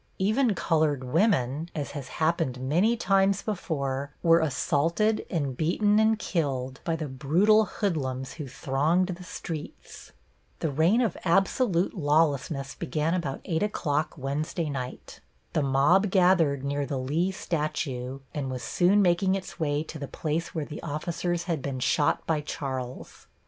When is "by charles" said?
22.25-23.27